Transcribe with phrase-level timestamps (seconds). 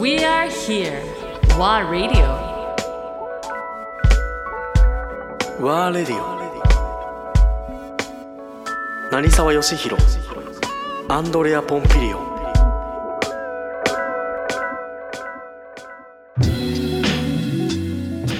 [0.00, 1.04] We are here.
[1.58, 2.24] WA Radio.
[5.60, 6.16] Wa Radio.
[9.10, 10.02] 成沢義弘
[11.08, 12.29] アンドレア・ポンピリオ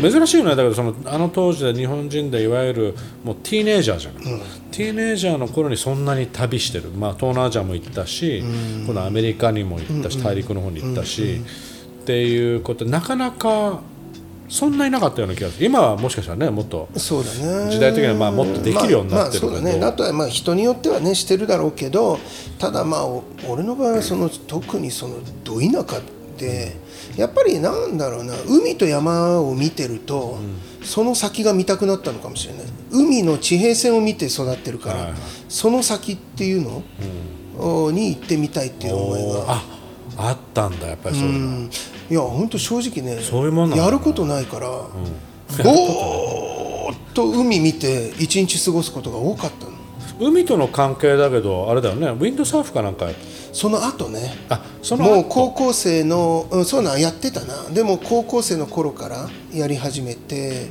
[0.00, 0.50] 珍しいよね。
[0.50, 2.94] だけどそのあの当時で日本人でいわゆる
[3.24, 4.22] もうティーネイジャーじゃない、
[4.70, 8.42] ティーネイジャーの頃にそんなに旅してる、まあ、東南アジアも行ったし、
[8.86, 11.42] このアメリカにも行ったし、大陸の方に行ったし、
[12.02, 13.80] っていうことなかなか
[14.48, 15.66] そんなになかったような気がする。
[15.66, 17.70] 今はもしかしたらねもっとそうだね。
[17.70, 19.86] 時代的にはまあもっとできるようになってるけど、まあまあ、そうだね。
[19.86, 22.18] あとはまあ人によってはねしてるだろうけど
[22.58, 26.02] ただまあお俺の場合はその特にそのど田舎っ
[26.40, 26.72] て
[27.16, 30.38] やっぱりなんだろうな海と山を見てると、
[30.82, 32.64] その先が見たくなったのかもしれない。
[32.90, 35.14] 海の地平線を見て育ってるから、
[35.48, 36.82] その先っていうの、
[37.58, 39.44] おに行ってみたいっていう思いが。
[39.48, 39.64] あ
[40.16, 41.70] あったんだやっぱりそういうの、うん。
[42.10, 43.84] いや本当正直ねそういうもんなんだ。
[43.84, 49.72] やることないから、ぼーっと海見て一日過ごすことが多かったの。
[50.20, 53.08] 海との関係だけどあれだよねウィンドサーフかなんか
[53.52, 54.34] その後ね。
[54.48, 55.14] あその後。
[55.16, 57.70] もう高校生の、うん、そうなんやってたな。
[57.70, 60.68] でも高校生の頃からやり始めて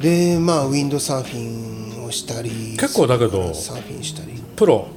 [0.00, 4.42] でまあウィンドサーフィンをしたり結構だけどサーフィンしたり。
[4.56, 4.88] プロ？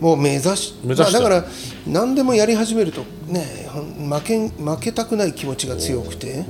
[0.00, 1.20] もう目指し目指した？
[1.20, 1.52] まあ、だから
[1.86, 6.44] 何でもやり始めるとね負け負けたくない気持ちが強くて、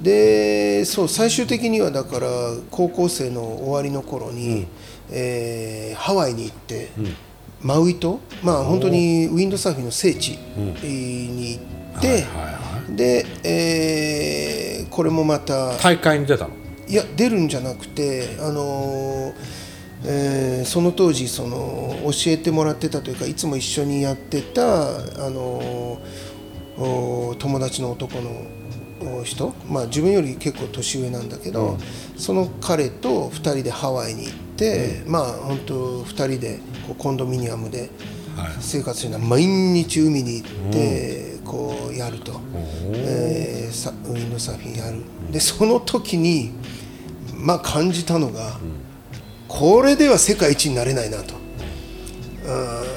[0.00, 2.28] でそう最終的にはだから
[2.70, 4.68] 高校生の終わりの頃に、
[5.10, 6.90] えーハワイに行って、
[7.62, 8.20] マウイ島？
[8.42, 10.30] まあ本当にウィンドサーフィンの聖地
[10.82, 11.60] に行
[11.98, 12.24] って、
[12.94, 16.54] で、えーこれもまた大会に出たの？
[16.86, 19.34] いや出るんじゃなくてあのー
[20.04, 24.88] えーその当時その教えてもらってたというかいつも一緒にやってた
[25.24, 25.98] あのー
[26.78, 28.30] お友達の男の
[29.20, 31.76] お人、まあ、自分より結構年上なんだけど、
[32.16, 34.51] その彼と2人でハワイに行って、
[35.06, 37.90] まあ本当2人でこうコンドミニアムで
[38.36, 38.52] はい。
[38.60, 42.40] 生活しながら毎日海に行ってこうやると、
[42.94, 43.72] えー。
[43.72, 44.98] サウィンドサーフィンやる。
[45.30, 46.52] でその時に
[47.34, 48.58] まあ感じたのが、
[49.48, 51.34] これでは世界一になれないなと、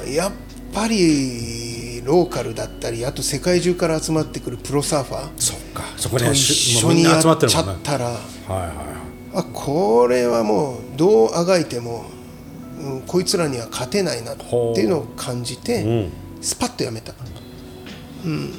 [0.06, 0.32] うんやっ
[0.72, 5.82] ぱりローカルだったりあと世界中から集まってくるプロサーファーそっか。
[5.96, 6.36] そこにと一
[6.78, 7.38] 緒にやっちゃっ
[7.82, 8.70] たら、はいはいはい。
[9.34, 12.04] あこれはもうどうあがいても、
[12.80, 14.44] うんこいつらには勝てないなって
[14.80, 16.12] いうのを感じて、うん。
[16.42, 17.14] スパッとやめた。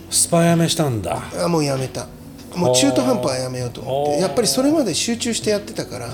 [0.09, 1.21] スパやめしたんだ。
[1.43, 2.07] あもうやめた。
[2.55, 6.07] もう中途半端はやめようと思ってやっぱりそれまで集中してやってたから、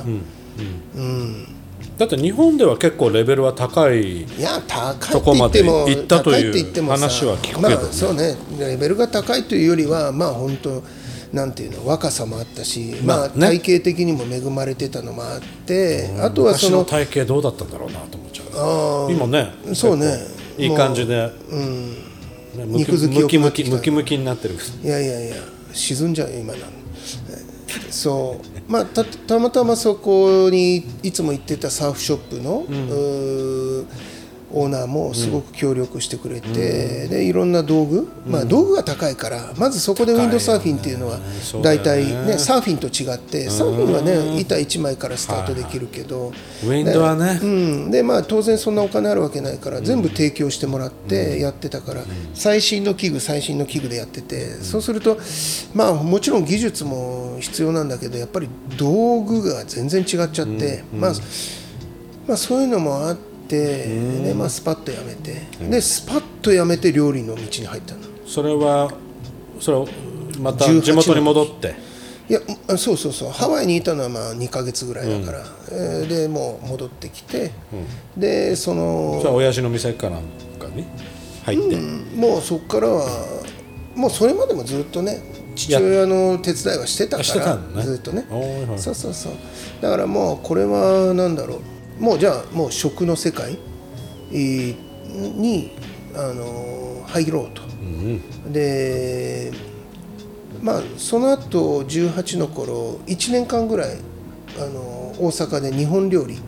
[1.98, 7.76] だって日本では結構レベルは高いいや高いってとこまで言っても行ったという高いって言ってもさ話は聞くけどね。
[7.76, 8.36] まあ、そうね。
[8.60, 10.84] レベルが高いというよりはまあ本当
[11.34, 18.44] なんていうの若さもあったし、まあまあね体型的にも恵まれてたのもあって、あとはその体型どうだったんだろうなと思っちゃ
[19.08, 20.16] う今ねそうね。
[20.58, 21.32] いい感じで、
[22.56, 24.54] ねムキムキムキムキムキになってる。
[24.84, 25.36] いやいやいや
[25.74, 26.66] 沈んじゃうよ今なの
[27.90, 28.72] そう。
[28.72, 33.86] まあたたまたまそこにいつも行ってたサーフショップの、うー
[34.54, 41.18] オーナーもすごく協力してくれて、でいろんな道具、まあ道具が高いからまずそこでウィンドサーフィンっていうのは
[41.64, 41.84] 大ね。
[41.84, 46.28] 体ねサーフィンと違ってサーフィンはね板1枚からスタートできるけど、
[46.64, 47.40] ウィンドはね。
[47.42, 52.04] うん、でまあ当然そんなお金あるわけないから全部提供してもらってやってたから
[52.34, 55.18] 最新の器具最新の器具でやっててそうすると
[55.74, 61.14] まあもちろん技術も必要なんだけどやっぱり道具が全然違っちゃってまあ
[62.28, 65.42] まあそういうのもあってでまあスパッとやめて。
[65.70, 68.02] でスパッとやめて料理の道に入ったの。
[68.26, 68.92] それは
[69.60, 69.88] それを
[70.40, 71.76] また18地元に戻って？
[72.30, 72.40] いや
[72.70, 73.30] あそうそうそう。
[73.30, 77.52] ハワイにいたのはまあ2ヶ月ぐらいだから、えーでもう戻ってきて、
[78.18, 80.22] でそのそれは親父の店かなん
[80.58, 80.86] かに
[81.44, 81.76] 入って、
[82.16, 83.06] もうそこからは
[83.96, 85.22] もうそれまでもずっとね
[85.56, 87.84] 父親の手伝いはしてたからのね。
[87.84, 88.26] ずっとね。
[88.78, 89.34] そうそうそう。
[89.82, 91.60] だからもうこれは何だろう
[92.00, 93.58] もうじゃあもう食の世界
[94.32, 94.76] えー
[95.14, 95.72] に
[96.16, 97.62] あの入ろうと、
[98.52, 99.52] で
[100.62, 103.98] まあその後18の頃1年間ぐらい
[104.58, 104.80] あの
[105.20, 106.40] 大阪で日本料理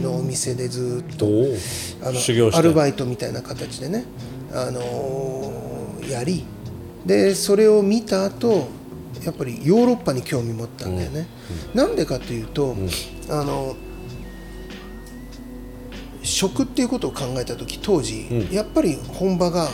[0.00, 1.26] のお店でずっと
[2.02, 2.58] あの修行して。
[2.58, 4.04] アルバイトみたいな形でね、
[4.52, 6.44] あのーやり
[7.06, 8.68] でそれを見た後
[9.24, 11.26] やっぱりヨーロッパに興味持ったんだよね、
[11.74, 12.76] なんでかというと、
[13.30, 13.76] あの
[16.22, 19.68] 食っていうことを考えた時当時、やっぱり本場が、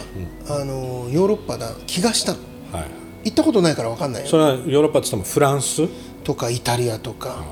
[0.48, 2.32] あのヨーロッパだ気がした。
[2.32, 2.38] の
[2.72, 2.84] はい。
[3.24, 4.28] 行ったことないから分かんないよ。
[4.28, 5.88] それはヨーロッパって言ってもフランス？
[6.24, 7.44] とかイタリアとか。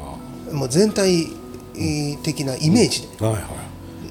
[0.52, 1.26] もう全体
[2.22, 3.43] 的なイメージで、はいはい。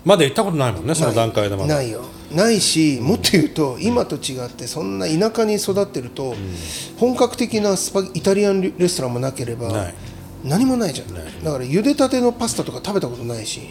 [0.04, 1.76] まだ行ったことないもんねその段階でまだ。
[1.76, 2.04] ないよ。
[2.32, 6.36] ないしもっと言うと今と違ってそんな田舎に育ってると
[6.98, 9.94] 本格的なスパイタリアンレストランもなければ
[10.44, 11.08] 何もないじゃん。
[11.14, 13.62] だから茹でたてのパスタとか食べたことないし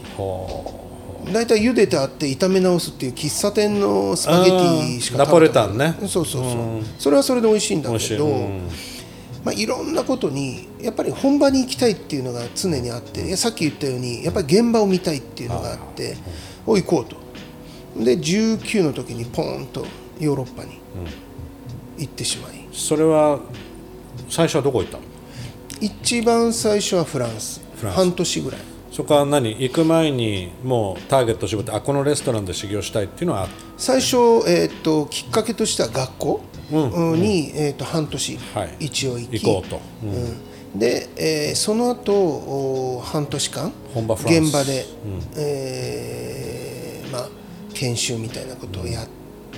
[1.33, 5.95] 大体茹でてあって炒め直すっていう喫茶店のスパゲティしかナポレタンね。
[6.01, 6.43] そうそうそう。
[6.99, 8.69] それはそれで美味しいんだけどうん。
[9.45, 16.17] まあ、いろんなことにやっぱり本場に行きたいっていうのが常にあってさっき言ったようにやっぱり現場を見たいっていうのがあって
[16.67, 17.17] お行こうと。
[18.03, 19.87] で19の時にポーンと
[20.19, 20.79] ヨーロッパに
[21.99, 22.67] 行ってしまい。
[22.73, 23.41] それは
[24.31, 25.05] 最初はどこ行ったの？
[25.81, 27.61] 一番最初はフランス。
[27.95, 28.61] 半年ぐらい
[28.95, 29.51] そこは何？
[29.59, 36.41] 行く前にもうターゲット絞ってあこのレストランで修行したいっていうのは最初、えー、ときっかけとしては学校？
[36.71, 37.21] うん。
[37.21, 38.77] に、えー、と半年はい。
[38.79, 39.81] 一応行き、行こうと。
[40.05, 40.79] うん。
[40.79, 43.73] で、えーその後お半年間
[44.07, 44.87] 現場で、
[45.37, 47.29] えーまあ、
[47.75, 49.09] 研修みたいなことをやっ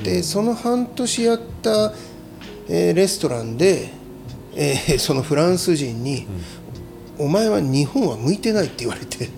[0.02, 1.92] て、その半年やった、
[2.70, 3.90] えーレストランで、
[4.54, 6.26] えーそのフランス人に、
[7.18, 9.28] お前は日本は向いてない」って言われて。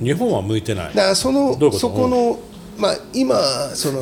[0.00, 0.94] 日本は向いてない。
[0.94, 2.38] だからそのそこの、
[2.78, 3.36] まあ、今
[3.74, 4.00] その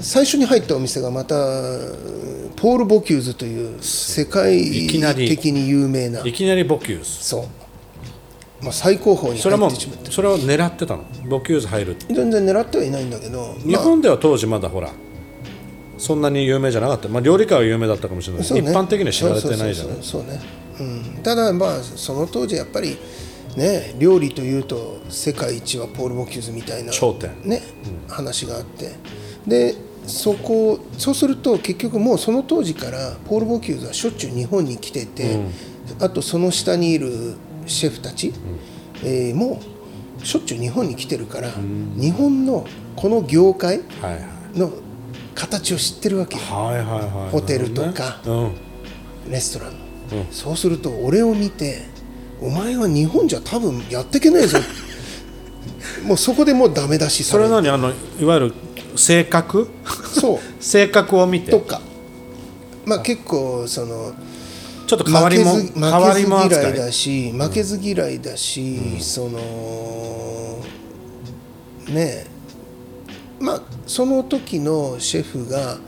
[0.00, 1.36] 最初に入ったお店がまた
[2.56, 5.28] ポール・ボキューズという世界いきなり。
[5.28, 6.26] 的に有名な。
[6.26, 7.04] いきなりボキューズ。
[7.04, 7.46] そ
[8.60, 11.04] う、まあ、最高峰にそれはもそれを狙ってたの？
[11.28, 14.90] ボキューズ入る全然狙ってはいないんだけど、日本では当時まだほら
[15.98, 18.58] そんなに有名じゃなかった、まあ、料理界は有名だったかもしれない、ね。
[18.58, 19.74] 一般的には知られてないじゃない。
[19.76, 20.40] そうそうそうそうね、
[20.78, 22.96] うん、ただまあその当時やっぱり
[23.56, 27.30] ね料理というと世界一はポール・ボキューズみたいな頂点。
[27.44, 27.62] ね、
[28.08, 28.92] 話があって。
[29.46, 29.74] で
[30.06, 35.38] そこそうすると結局もうその当時からポール・ボキューズはしょっちゅう日本に来てて、
[35.98, 37.36] あとその下にいる
[37.66, 38.34] シェフたち、
[39.02, 39.60] えーも
[40.20, 41.50] うしょっちゅう日本に来てるから、
[41.96, 42.66] 日本の
[42.96, 43.80] この業界
[44.54, 44.72] の
[45.34, 46.42] 形を知ってるわけよ。
[47.30, 48.20] ホテルとか
[49.28, 49.83] レストラン
[50.30, 51.82] そうすると俺を見て
[52.40, 54.58] お前は日本じゃ多分やっていけないぞ。
[56.04, 57.88] もうそこでもうダメ出しそれされるは何？
[57.88, 58.54] あのいわゆる
[58.96, 59.68] 性格？
[60.12, 60.38] そう。
[60.60, 61.50] 性格を見て？
[61.50, 61.80] とか。
[62.84, 64.12] まあ結構その
[64.86, 69.38] ちょっと変わりも負けず嫌いだし負けず嫌いだし、その
[71.88, 72.26] ねえ。
[73.40, 75.78] まあその時のシェフが、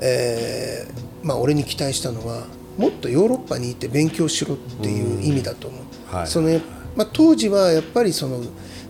[0.00, 2.44] えーまあ、俺に期待したのは
[2.78, 5.76] もっとヨーロッパに行って勉強しろっていう意味だと思
[6.12, 6.16] う。
[6.16, 6.26] はい。
[6.26, 6.48] その
[6.96, 8.40] まあ、当時はやっぱりその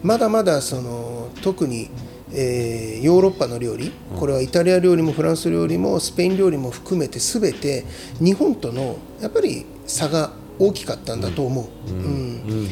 [0.02, 1.90] まだまだその特に、
[2.32, 7.84] えーヨーロッパの料理これはイタリア料理もフランス料理もスペイン料理も含めて全て
[8.20, 11.90] 日本とのやっぱり差が大きかったんだと思う。
[11.90, 12.70] うん。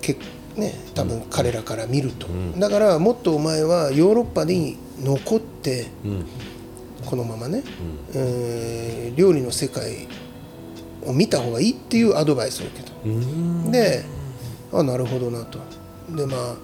[0.00, 0.16] け
[0.56, 2.26] ね、多分彼らから見ると、
[2.58, 5.86] だからもっとお前はヨーロッパに残って、
[7.06, 7.62] このままね、
[8.14, 10.06] えー料理の世界
[11.06, 12.92] を見た方がいいっていうアドバイスを受けた。
[13.70, 14.04] で
[14.72, 15.58] あなるほどなと。
[16.14, 16.56] でまあ、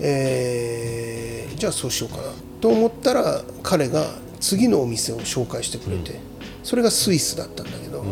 [0.00, 2.22] えーじゃあそうしようかな
[2.60, 4.06] と思ったら彼が
[4.38, 6.20] 次のお店を紹介してくれて、
[6.62, 8.04] それがスイスだったんだけど、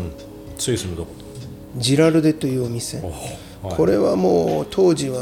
[0.58, 1.12] スイスのどこ？
[1.76, 3.75] ジラルデというお店、はい。
[3.76, 5.20] これはもう当時は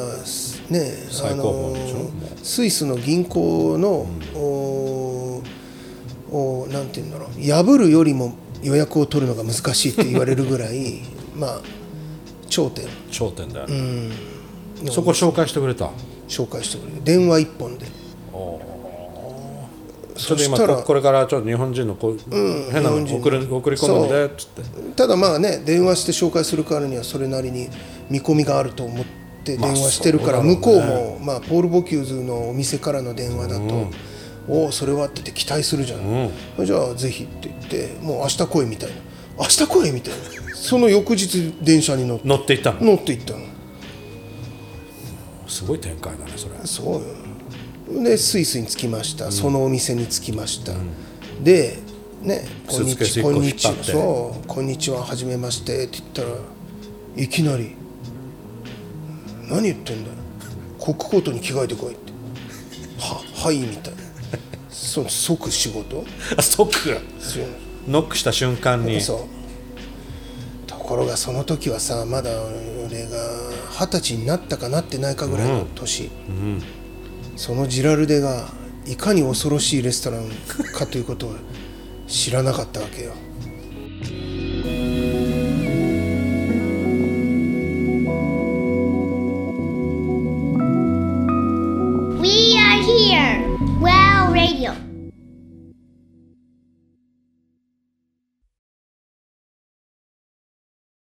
[0.70, 0.94] ね
[1.30, 1.76] あのも
[2.42, 5.42] スイスの銀行の、お
[6.30, 7.30] おなんて言うんだろう。
[7.42, 11.00] 破るよりも予約を取るのが難しいって言われるぐらい
[11.36, 11.60] まあ
[12.48, 12.86] 頂点。
[13.10, 14.10] 頂点だよね、
[14.82, 15.90] のそこ紹介してくれた？
[16.28, 17.04] 紹介してくれる。
[17.04, 17.86] 電話一本で。
[20.16, 22.18] そしたらここれからちょっと日本人のこう、
[22.70, 24.62] 変なの送る送り込むんでっつって。
[24.94, 27.68] ただまあね電話して紹介するからにはそれなりに
[28.08, 29.04] 見込みがあると思っ
[29.44, 33.90] て電まあ話してるから、向こうも、まあ、ポール・ボキューズのお店からの電話だと、お
[34.48, 36.30] おそれはって言って期待するじゃん、
[36.64, 38.96] じゃあぜひって言ってもう明日来いみたいな。
[39.38, 40.54] 明日来いみたいな。
[40.54, 42.28] その翌日電車に乗って。
[42.28, 42.80] 乗っていったの？
[42.80, 43.40] 乗って行ったの。
[45.48, 46.54] すごい展開だねそれ。
[46.64, 48.02] そうよ。
[48.02, 50.72] でスイスに着きました、そのお店に着きました、
[51.42, 51.78] で
[52.22, 53.92] ねこんにちこんにち引っ張って。
[53.92, 56.28] そうこんにちははじめましてって言ったら
[57.16, 57.76] いきなり
[59.48, 60.16] 何言ってんだよ。
[60.78, 62.12] コックコートに着替えてこいって。
[62.98, 63.93] ははいみたいな
[64.74, 66.04] そう即仕事？
[66.36, 67.00] あ即。
[67.86, 69.00] ノックした瞬間に。
[69.00, 70.66] そう。
[70.66, 72.30] ところがその時はさまだ
[72.86, 73.16] 俺が
[73.70, 76.10] 二十歳になったかなってないかぐらいの年、
[77.36, 78.48] そのジラルデが
[78.84, 80.28] いかに恐ろしいレストラン
[80.74, 81.34] かということを
[82.06, 83.14] 知らなかったわけよ